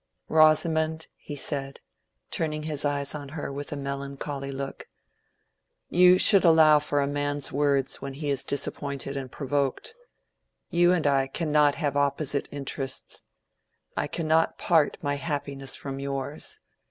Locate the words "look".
4.51-4.87